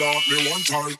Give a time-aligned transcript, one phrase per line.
[0.00, 0.97] love me one time.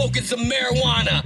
[0.00, 1.22] Smoking some marijuana,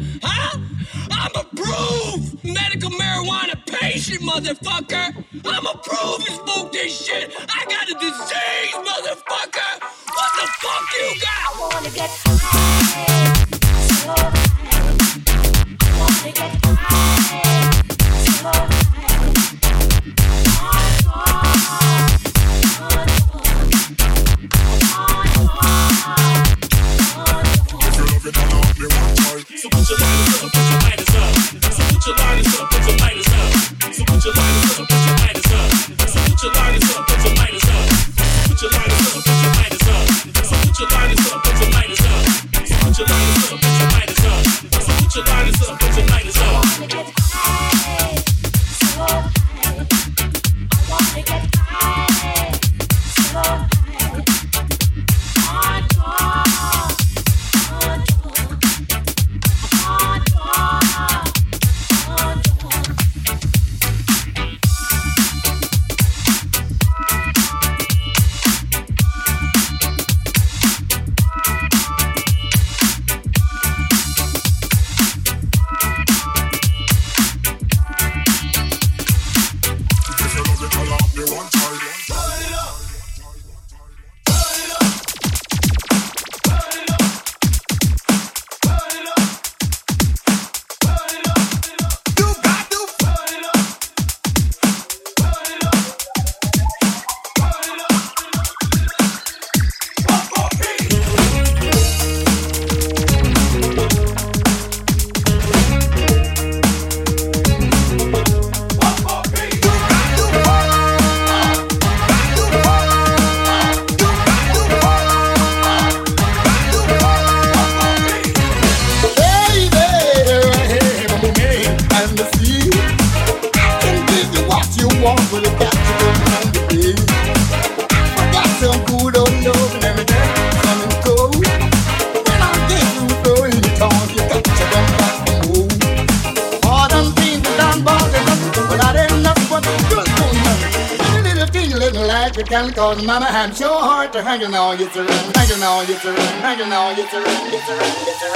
[144.34, 145.04] hanging on you to
[145.36, 146.12] hanging on you to
[146.42, 148.34] hanging on you to you to you to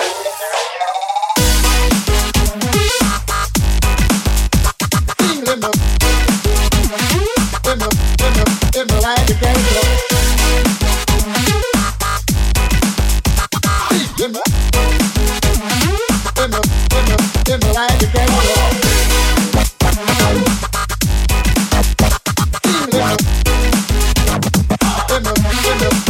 [8.78, 9.83] in the light of candle.
[14.25, 14.43] In the
[17.52, 18.78] in the light of candle.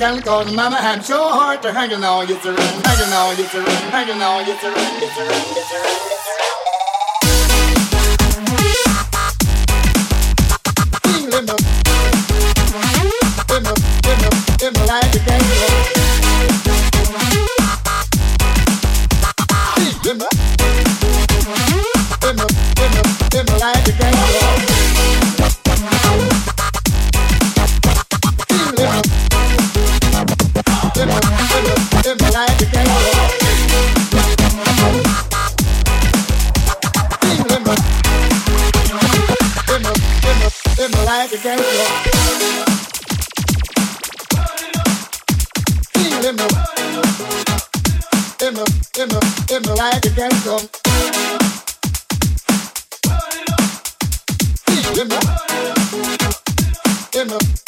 [0.00, 2.52] can mama I'm so hard to hanging on you to
[2.88, 3.60] hanging on to
[3.92, 6.09] hanging on you to you to you to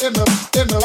[0.03, 0.83] Get up, get up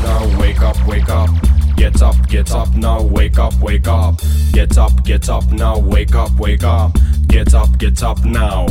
[0.00, 1.34] now, wake up, wake up.
[1.74, 4.20] Get up, get up now, wake up, wake up.
[4.52, 6.96] Get up, get up now, wake up, wake up.
[7.26, 8.68] Get up, get up now.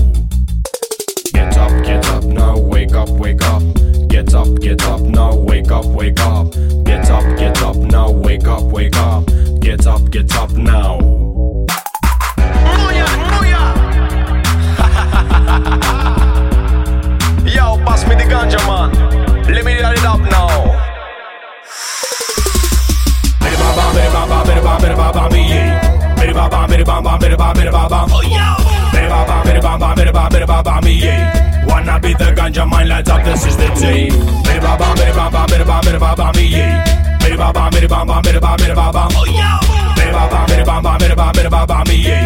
[1.35, 3.61] Get up, get up now, wake up, wake up.
[4.07, 6.49] Get up, get up now, wake up, wake up.
[6.85, 9.25] Get up, get up now, wake up, wake up.
[9.59, 10.97] Get up, get up now.
[17.45, 18.91] Yo, pass me the ganja, man.
[19.53, 20.47] Let me light it up now.
[23.41, 26.15] Bidi bam bam, bidi bam bam, bidi bam, bidi bam bam, yeah.
[26.15, 28.64] Bidi bam bam, bidi bam bam, bidi bam, bidi bam
[29.09, 29.25] bam.
[29.45, 31.65] Bidi bam bam, bidi bam bam, bidi bam, bidi bam bam, yeah.
[31.67, 34.09] Wanna be the ganja man, lights up, this is the day.
[34.45, 36.83] Bidi bam bam, bidi bam bam, bidi bam, bidi bam bam, yeah.
[37.21, 39.09] Bidi bam bam, bidi bam bam, bidi bam, bidi bam bam.
[39.97, 42.24] Bidi bam bam, bidi bam bam, bidi bam, bidi bam bam, yeah.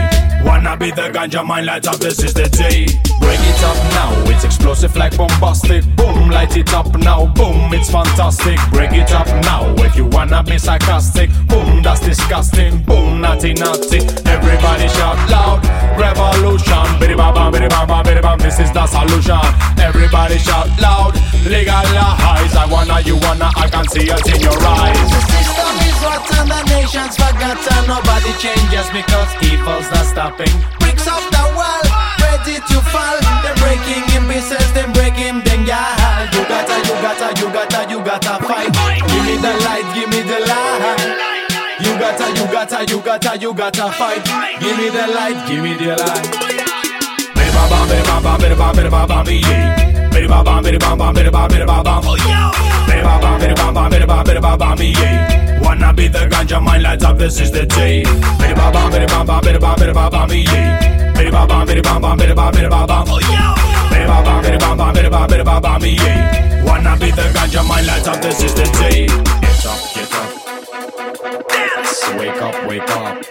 [0.60, 2.84] Wanna be the ganja man, lights up, this is the day.
[3.24, 5.86] Break it up now, it's explosive like bombastic.
[5.96, 8.60] Boom, light it up now, boom, it's fantastic.
[8.70, 11.30] Break it up now if you wanna be sarcastic.
[11.48, 12.84] Boom, that's disgusting.
[12.84, 14.04] Boom, naughty naughty.
[14.28, 15.64] Everybody shout loud,
[15.96, 17.00] revolution.
[17.00, 18.40] Biddy bam bam, biddy bam bam, bam.
[18.40, 19.40] This is the solution.
[19.80, 21.16] Everybody shout loud,
[21.46, 22.56] legalize.
[22.56, 24.98] I wanna, you wanna, I can see it in your eyes.
[24.98, 27.82] The system is rotten, the nation's forgotten.
[27.88, 30.52] Nobody changes because evil's not stopping.
[30.80, 31.86] Bricks of the wall,
[32.20, 33.18] ready to fall.
[33.44, 36.28] They're breaking in pieces, they're breaking them, yeah.
[36.34, 38.72] You gotta, you gotta, you gotta, you gotta fight.
[39.08, 41.30] Give me the light, give me the light.
[41.80, 44.24] You gotta, you gotta, you gotta, you gotta fight.
[44.60, 46.28] Give me the light, give me the light.
[47.36, 49.79] Biddy bam bam, biddy bam bam, biddy bam,
[50.20, 50.72] biddy bam bam, yeah.
[50.72, 52.02] Biddy bam bam, biddy bam bam, biddy bam, biddy bam bam.
[52.90, 55.62] Biddy bam bam, biddy bam bam, biddy bam, biddy bam bam, yeah.
[55.62, 58.04] Wanna be the ganja man, lights up, this is the day.
[58.40, 61.14] Biddy bam bam, biddy bam bam, biddy bam, biddy bam bam, yeah.
[61.14, 63.06] Biddy bam bam, biddy bam bam, biddy bam, biddy bam bam.
[63.06, 66.64] Biddy bam bam, biddy bam bam, biddy bam, biddy bam bam, yeah.
[66.66, 69.08] Wanna be the ganja man, lights up, this is the day.
[69.08, 70.30] Get up, get up.
[71.50, 72.10] Dance.
[72.20, 73.24] Wake up, wake up.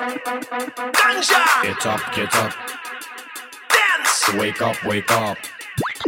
[0.92, 1.42] Ganja.
[1.62, 2.52] Get up, get up.
[3.68, 4.34] Dance.
[4.34, 5.36] Wake up, wake up.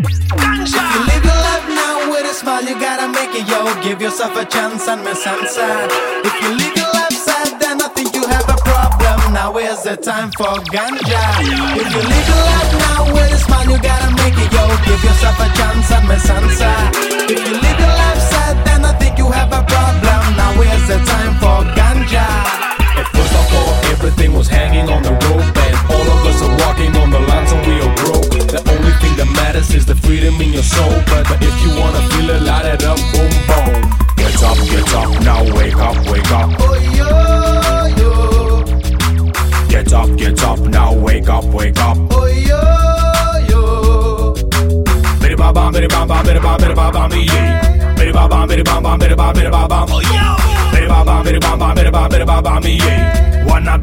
[0.02, 0.80] Ganja.
[0.94, 3.68] You live your life now with a smile, you gotta make it, yo.
[3.82, 5.88] Give yourself a chance and miss answer.
[6.24, 9.32] If you live your life sad, then I think you have a problem.
[9.34, 11.20] Now is the time for ganja.
[11.40, 14.64] If you live your life now with a smile, you gotta make it, yo.
[14.88, 16.76] Give yourself a chance and miss answer.
[17.28, 20.09] If you live your life sad, then I think you have a problem.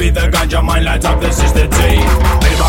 [0.07, 1.97] Be the ganja man, lights up, this is the day
[2.41, 2.67] Biddy ba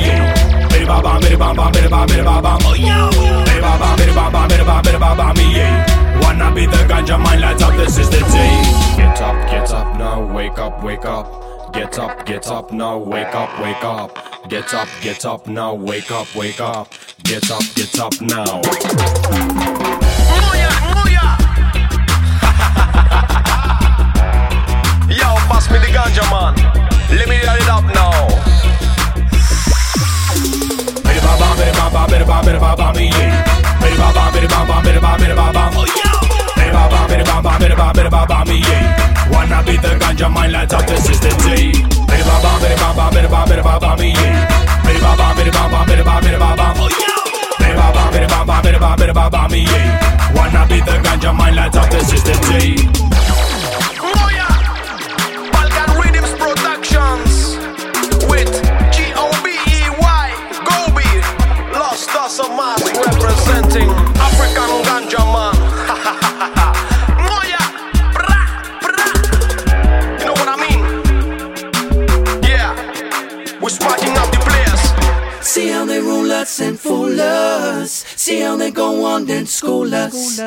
[0.00, 0.32] yeah
[0.70, 4.32] Biddy ba biddy bam bam, biddy bam, biddy bam bam Biddy ba bam, biddy bam
[4.32, 7.98] bam, biddy bam, biddy bam bam, yeah Wanna be the ganja man, lights up, this
[7.98, 8.54] is the day
[8.96, 11.26] Get up, get up now, wake up, wake up
[11.72, 14.48] Get up, get up now, wake up, wake up.
[14.48, 16.88] Get up, get up now, wake up, wake up.
[17.22, 19.79] Get up, get up now.
[26.30, 26.54] man.
[27.10, 28.10] Let me hear it up now.
[35.76, 36.20] Oh yeah.
[39.32, 41.72] Wanna be the ganja mind light up the system T.
[46.78, 47.26] Oh yeah.
[50.34, 53.09] Wanna be the ganja mind light up the system T.
[63.70, 65.54] representing African Ganja Man.
[67.26, 67.62] Moya,
[68.14, 68.40] bra,
[68.80, 69.06] bra.
[70.18, 70.80] You know what I mean?
[72.42, 72.74] Yeah,
[73.60, 74.84] we're the place.
[75.46, 78.04] See how they rule us and fool us.
[78.16, 80.38] See how they go on and school us.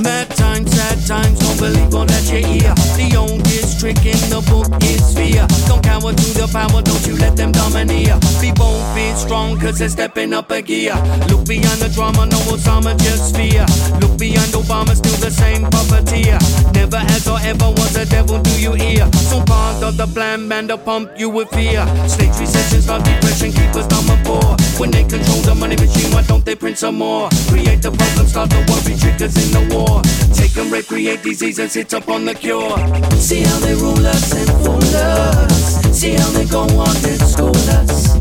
[0.00, 0.73] Mad times,
[1.04, 2.74] sad times, don't believe all that you hear.
[2.96, 5.44] The oldest trick in the book is fear.
[5.68, 8.16] Don't cower to the power, don't you let them domineer.
[8.40, 10.96] Be bold, be strong, cause they're stepping up a gear.
[11.28, 13.66] Look beyond the drama, no Osama, just fear.
[14.00, 16.40] Look beyond Obama, still the same puppeteer.
[16.72, 19.04] Never has or ever was a devil, do you hear?
[19.28, 21.84] So part of the plan, man, to pump you with fear.
[22.08, 24.56] Stage recessions, start depression, keep us dumb and poor.
[24.80, 27.28] When they control the money machine, why don't they print some more?
[27.52, 30.00] Create the problem, start the worry, triggers in the war.
[30.32, 32.76] Take and recreate disease and sit up on the cure.
[33.18, 35.98] See how they rule us and fool us.
[35.98, 38.12] See how they go on and school us.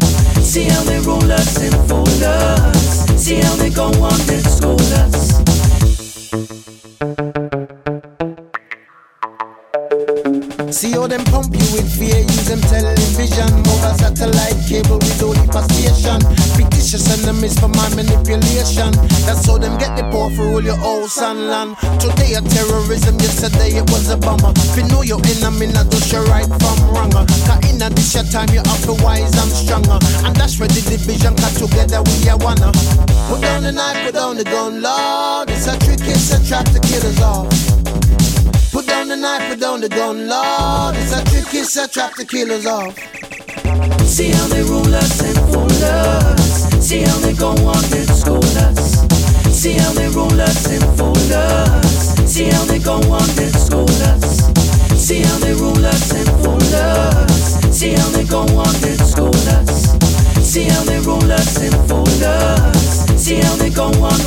[0.42, 3.24] See how they rule us and fool us.
[3.24, 5.53] See how they go on and school us.
[11.04, 16.16] How them pump you with fear, them television, mobile satellite cable with only per station.
[16.56, 18.96] Fictitious enemies for my manipulation.
[19.28, 21.76] That's how them get the power for all your house and land.
[22.00, 24.56] Today a terrorism, yesterday it was a bomber.
[24.56, 27.12] If you know your enemy, not do your right from wrong.
[27.12, 30.00] Cause in a this your time, you have to wise and stronger.
[30.24, 32.72] And that's where the division got together, we are wanna.
[33.28, 35.52] Put down the knife, put down the gun, Lord.
[35.52, 38.23] It's a trick, it's a trap to kill us all.
[38.74, 40.96] Put down the knife, put down the gun, Lord.
[40.98, 42.90] It's a trick, it's a trap to kill us all.
[44.04, 46.84] See how they rule us and fool us.
[46.84, 49.06] See how they go on and school us.
[49.54, 52.34] See how they rule us and fool us.
[52.34, 54.42] See how they go on and school us.
[54.98, 57.78] See how they rule us and fool us.
[57.78, 59.94] See how they go on and school us.
[60.42, 62.93] See how they rule us and fool us.
[63.24, 64.20] See how they go on.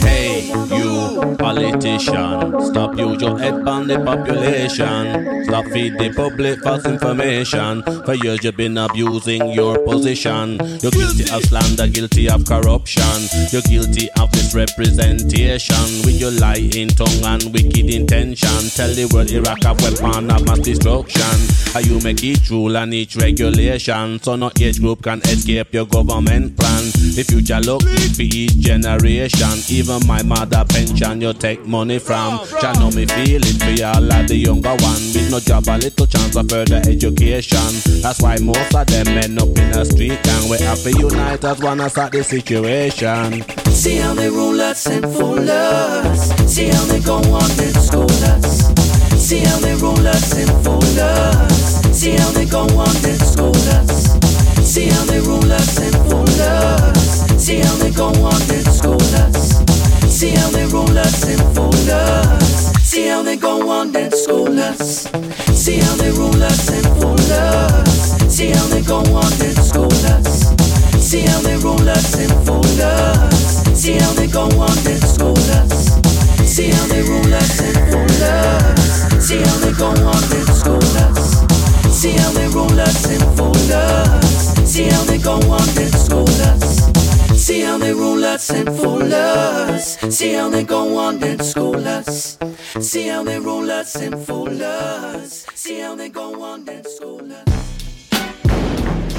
[0.00, 5.44] Hey, you politician, stop use your head on the population.
[5.44, 7.82] Stop feed the public false information.
[8.06, 10.58] For years you've been abusing your position.
[10.80, 13.28] You're guilty of slander, guilty of corruption.
[13.52, 15.84] You're guilty of misrepresentation.
[16.06, 18.70] With your lying tongue and wicked intention.
[18.72, 21.36] Tell the world Iraq have weapon of mass destruction.
[21.74, 24.18] How you make each rule and each regulation.
[24.22, 26.84] So no age group can escape your government plan.
[27.14, 29.58] The future look for each generation.
[29.68, 32.38] Even my mother pension you take money from.
[32.60, 35.02] Jah know me feeling for all of the younger one.
[35.14, 37.70] With no job, a little chance of further education.
[38.02, 40.20] That's why most of them end up in the street.
[40.28, 43.42] And we have to unite as one as at the situation.
[43.72, 46.30] See how they rule us and fool us.
[46.46, 48.70] See how they go on and school us.
[49.18, 51.82] See how they rule us and fool us.
[51.98, 54.14] See how they go on and school us.
[54.62, 56.93] See how they rule us and fool us.
[57.44, 59.60] See how they go on and school us.
[60.08, 62.72] See how they rule us and fool us.
[62.82, 65.04] See how they go on and school us.
[65.52, 68.34] See how they rule us and fool us.
[68.34, 70.56] See how they go on and school us.
[71.04, 73.78] See how they rule us and fool us.
[73.78, 76.00] See how they go on and school us.
[76.48, 79.28] See how they rule us and fool us.
[79.28, 80.48] See how they go on and
[80.96, 81.44] us.
[81.92, 83.38] See how they rule us and
[83.70, 84.72] us.
[84.72, 87.03] See how they go on and school us.
[87.44, 89.98] See how they rule us and fool us.
[90.08, 92.38] See how they go on and school us.
[92.80, 95.44] See how they rule us and fool us.
[95.54, 97.44] See how they go on and school us.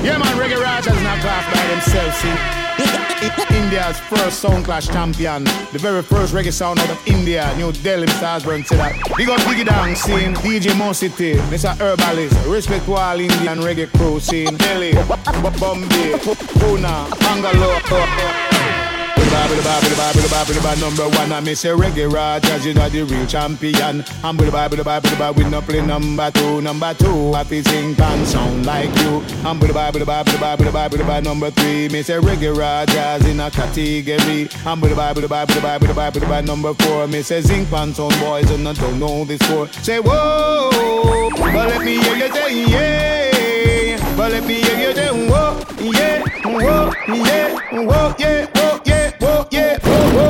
[0.01, 2.64] Yeah, man, Reggae Rajahs not class by themselves, see.
[3.51, 5.43] India's first sound clash champion.
[5.43, 8.35] The very first reggae sound out of India, New Delhi, Mr.
[8.35, 8.93] Osborne said that.
[9.17, 11.75] Big up Diggy Dang scene, DJ Mo City, Mr.
[11.77, 12.35] Herbalist.
[12.47, 14.55] Respect to all Indian reggae crew scene.
[14.57, 14.93] Delhi,
[15.59, 18.54] Bombay, Pune, Bangalore
[19.35, 19.61] bobble
[20.61, 21.31] bobble number one.
[21.31, 24.03] I miss a reggae rod, cause you know the real champion.
[24.23, 24.83] I'm bobble
[25.33, 26.61] we no play number two.
[26.61, 29.23] Number two, I sing and sound like you.
[29.43, 29.59] I'm
[31.23, 31.89] number three.
[31.89, 32.89] Miss a reggae rod,
[33.25, 34.49] in a category.
[34.65, 37.07] I'm bobble bobble bobble number four.
[37.07, 39.67] Miss a zinc pants on boys and I don't know this score.
[39.67, 44.15] Say whoa, but let me hear you say yeah.
[44.15, 48.54] But let me hear you say whoa, yeah, whoa, yeah, whoa, yeah.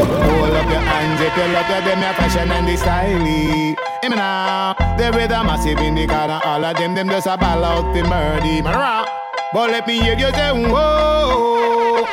[0.06, 3.20] Hold up your hands if you love them, your fashion and the style.
[3.20, 3.76] Me
[4.10, 7.94] now, the rhythm massive in the corner, all of them, them just a ball out
[7.94, 9.06] the murdy, man.
[9.54, 12.06] But let me hear you say, whoa,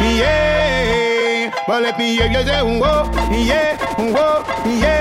[0.00, 1.50] yeah.
[1.66, 4.91] But let me hear you say, whoa, yeah, whoa, yeah,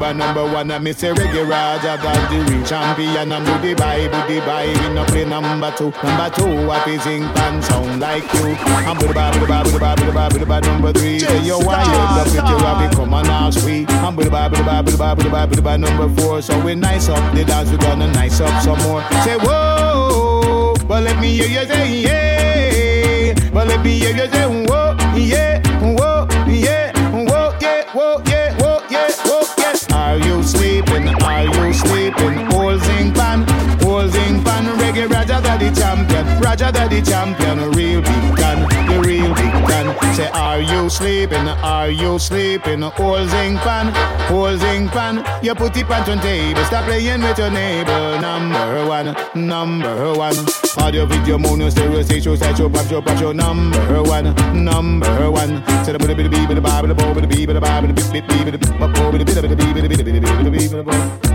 [0.00, 3.30] Number one, I miss a reggae Raja, got the real champion.
[3.32, 5.92] I'm the Bible, the Bible, no play number two.
[6.02, 8.56] Number two, what is in pan sound like you?
[8.88, 11.20] I'm the Bible, the Bible, the Bible, the Bible, the Bible, number three.
[11.20, 13.88] Say you want you love it, you have become an all sweet.
[13.90, 16.42] I'm the Bible, the Bible, the Bible, the Bible, the Bible, number four.
[16.42, 19.02] So we nice up the dance, we gonna nice up some more.
[19.22, 23.50] Say whoa, but let me hear you say yeah.
[23.52, 27.54] But let me hear you say whoa, yeah, whoa, yeah, whoa, yeah, whoa, yeah, whoa,
[27.60, 28.29] yeah, whoa, yeah.
[30.10, 30.42] Are you
[35.50, 40.14] Daddy champion, Roger Daddy champion, a real big gun, the real big gun.
[40.14, 41.48] Say, are you sleeping?
[41.48, 42.84] Are you sleeping?
[42.84, 43.90] Old zinc pan,
[44.30, 45.24] old zinc pan.
[45.42, 48.20] You put it on your table, stop playing with your neighbor.
[48.20, 50.36] Number one, number one.
[50.78, 53.32] Audio, video, mono, stereo, stereo, stereo, pop, show, pop, show.
[53.32, 55.66] Number one, number one.
[55.84, 57.24] Say, the bit of the bee, bit of the bob, bit of the bob, bit
[57.24, 58.94] of the bee, bit of the bob, bit of the bee, bit of the bob,
[58.94, 60.84] bit of the bee, bit of the bob, bit of the bee, bit of the
[60.84, 61.29] bob.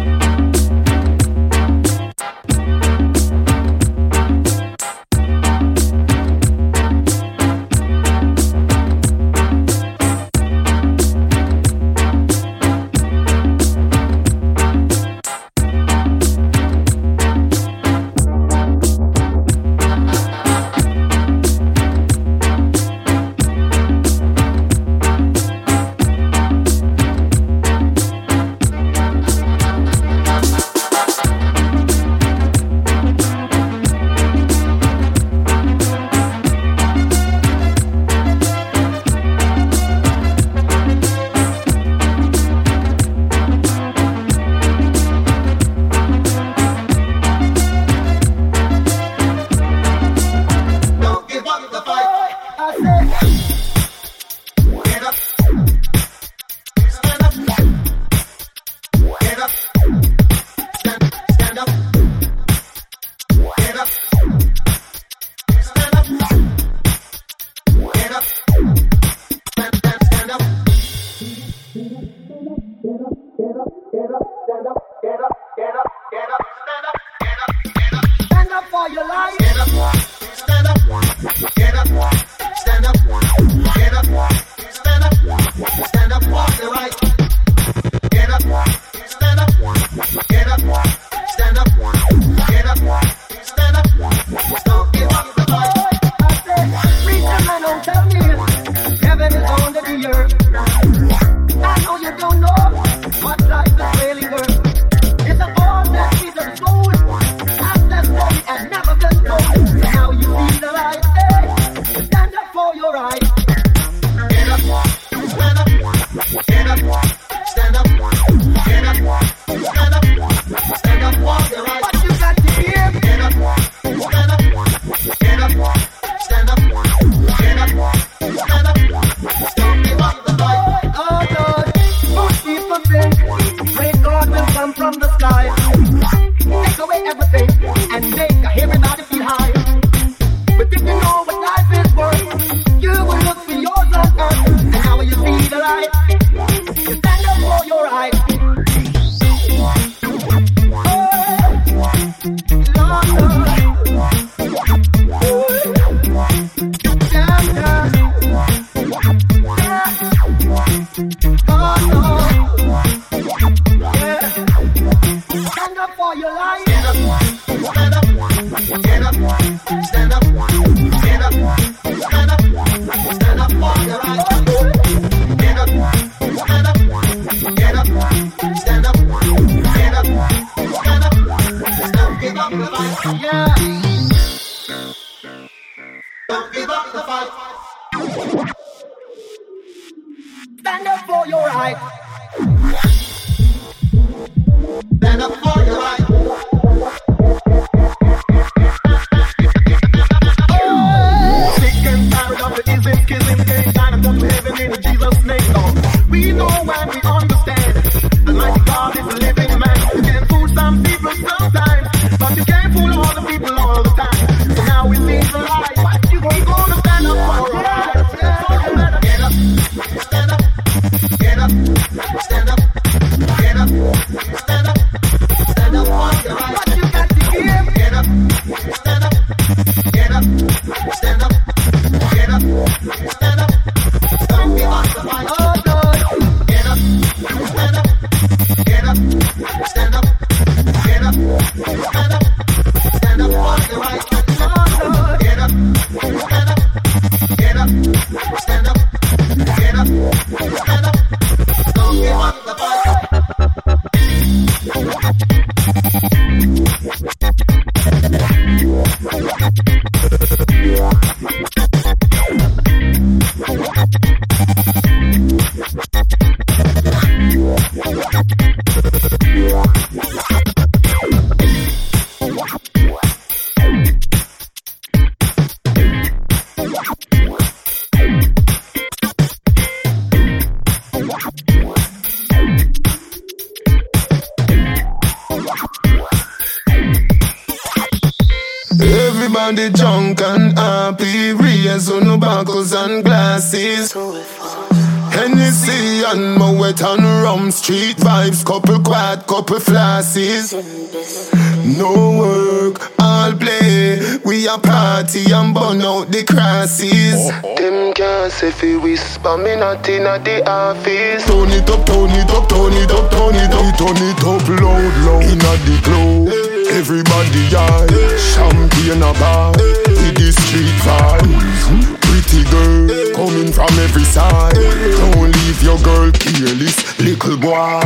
[309.25, 311.25] Whisper me not in the office.
[311.25, 314.47] Turn it up, turn it up, turn it up, turn it up, turn it up
[314.61, 316.29] loud, loud inna the club.
[316.71, 321.63] Everybody high, champagne a bar with the street vibes.
[322.01, 324.53] Pretty girl coming from every side.
[324.53, 327.81] Don't leave your girl careless, little boy.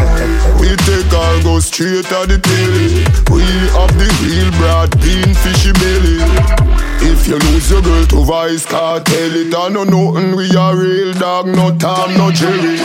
[0.59, 3.05] We take her go straight to the telly.
[3.31, 3.43] We
[7.81, 10.35] girl to Vybz Kartel, it I know nothing.
[10.35, 12.77] We are real dog, no Tom, no Jerry.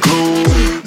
[0.00, 0.44] Crew,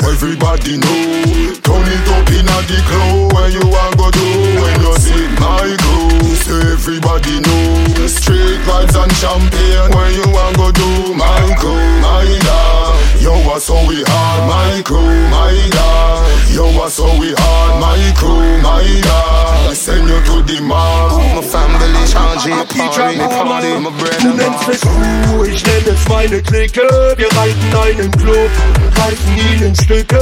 [0.09, 1.53] everybody know.
[1.61, 4.25] Turn it up in a the club where you want go do
[4.61, 6.35] when you see crew.
[6.43, 8.07] So everybody know.
[8.07, 11.13] Straight vibes and champagne where you want go do
[11.59, 12.82] crew, my dog.
[13.23, 14.99] Yo, what's so we hard, my crew,
[15.31, 16.51] my dog.
[16.51, 19.71] Yo, what's so we hard, my crew, my dog.
[19.71, 21.19] I send you to the mall.
[21.33, 26.07] My family charging a party, party, my bread Du nennst es Crew, ich nenne es
[26.09, 26.83] meine Clique.
[27.15, 28.51] Wir reiten einen Club,
[28.99, 30.19] reißen ihn in Stücke.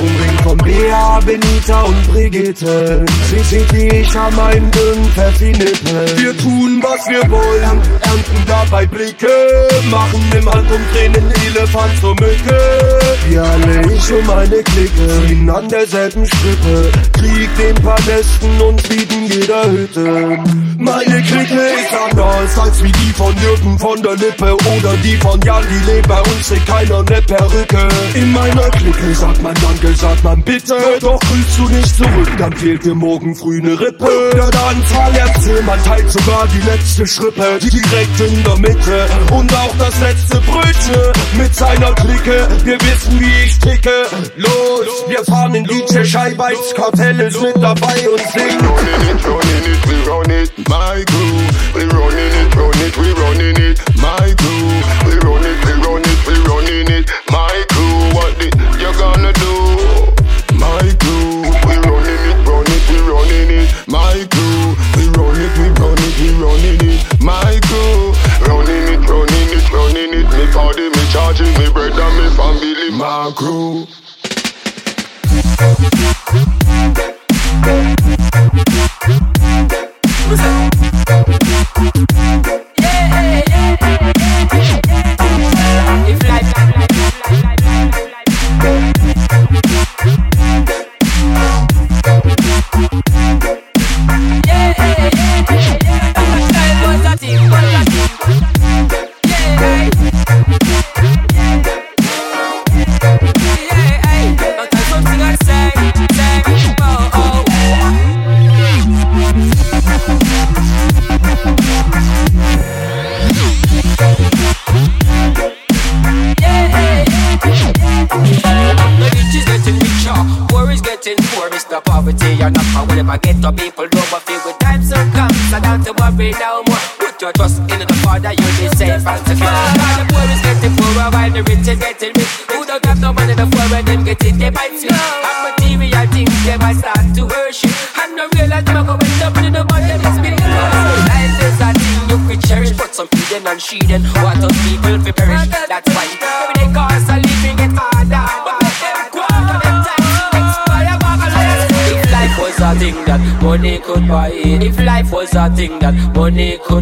[0.00, 3.04] Umringt von Bea, Benita und Brigitte.
[3.30, 6.06] Sie sieht wie ich an meinen dünnen Pfeffinippe.
[6.16, 9.68] Wir tun, was wir wollen, ernten dabei Blicke.
[9.90, 12.98] Machen im Handumdrehen den Elefant zur Mücke.
[13.28, 16.92] Wir alle, ich und meine Clique, ziehen an derselben Strippe.
[17.12, 20.38] Krieg den Palästen und bieten jeder Hütte.
[20.78, 25.40] Meine Clique ist anders als wie die von Jürgen von der Lippe oder die von
[25.42, 27.88] Jan, die lebt bei uns trägt keiner ne Perücke.
[28.14, 32.52] In meiner Clique sagt man Danke, sagt man Bitte, doch grüßt du nicht zurück, dann
[32.52, 34.30] fehlt dir morgen früh ne Rippe.
[34.34, 39.74] Der Anzahl erzählt, man teilt sogar die letzte Schrippe, direkt in der Mitte und auch
[39.78, 42.17] das letzte Brötchen mit seiner Clique.
[42.24, 44.06] Wir wissen, wie ich ticke.
[44.36, 48.58] Los, wir fahren in die Tschechei, Bikes, Kartell ist mit dabei und singen.
[48.66, 51.38] running it, running it, we run it, my crew.
[51.74, 54.68] We running it, run it, we running it, my crew.
[55.06, 57.57] We run it, we run it, we running it, my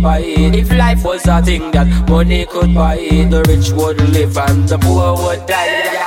[0.06, 0.54] buy it.
[0.54, 3.30] If life was a thing that money could buy it.
[3.30, 6.06] The rich would live and the poor would die.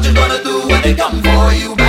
[0.00, 1.79] what you gonna do when they come for you?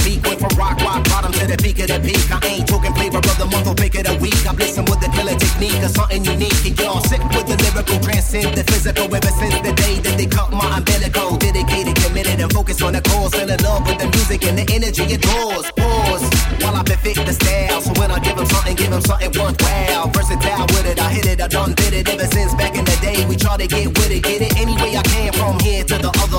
[0.00, 0.24] speak.
[0.24, 2.24] Went from rock, rock bottom to the peak of the peak.
[2.30, 4.40] I ain't talking flavor of the month or pick of the week.
[4.48, 6.64] I'm blissing with the killer technique or something unique.
[6.64, 9.06] And y'all sick with the lyrical, transcend the physical.
[9.12, 13.02] Ever since the day that they cut my umbilical, dedicated, committed, and focused on the
[13.02, 13.34] cause.
[13.34, 15.70] Fell in love with the music and the energy it draws.
[15.76, 16.26] Pause
[16.62, 17.80] while I perfect the style.
[17.80, 20.10] So when I give them something, give them something one wow.
[20.12, 22.08] Versatile with it, I hit it, I done did it.
[22.08, 24.76] Ever since back in the day, we try to get with it, get it any
[24.82, 26.29] way I can from here to the other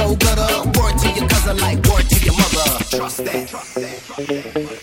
[0.00, 0.38] so good.
[0.76, 2.84] Word to your cousin like word to your mother.
[2.96, 3.48] Trust that.
[3.48, 4.79] Trust that.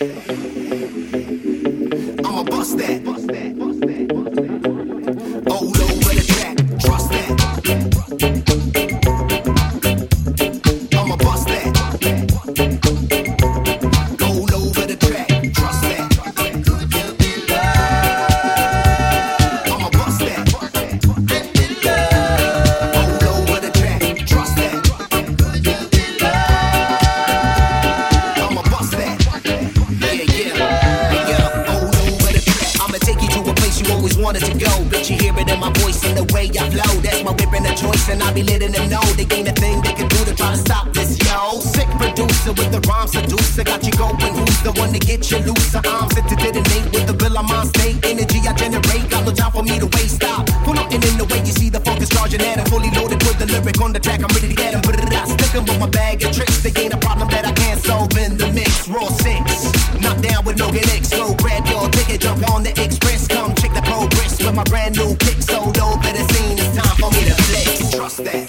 [44.86, 45.74] To get you loose?
[45.74, 47.98] I'm set to detonate with the bill I'm on state.
[48.04, 50.16] Energy I generate, got no time for me to waste.
[50.16, 50.46] Stop.
[50.64, 52.66] Pull nothing in the way you see the focus charging at him.
[52.66, 54.82] Fully loaded with the lyric on the track, I'm ready to get him.
[54.82, 56.62] But I stick him with my bag of tricks.
[56.62, 58.88] They ain't a problem that I can't solve in the mix.
[58.88, 61.08] Raw six, knock down with no X.
[61.10, 63.26] So grab your ticket, jump on the express.
[63.26, 65.42] Come check the progress with my brand new kick.
[65.42, 66.58] So dope that it's seen.
[66.58, 67.90] It's time for me to flex.
[67.90, 68.48] Trust that.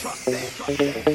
[0.69, 1.08] I'ma